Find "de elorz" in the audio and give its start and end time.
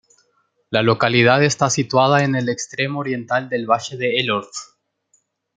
3.97-4.73